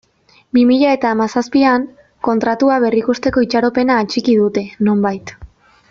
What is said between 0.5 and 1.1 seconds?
Bi mila